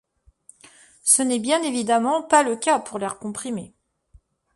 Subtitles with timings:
[1.03, 3.75] Ce n'est bien évidemment pas le cas pour l'air comprimé.